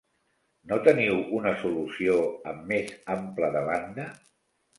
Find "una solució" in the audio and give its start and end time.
1.39-2.15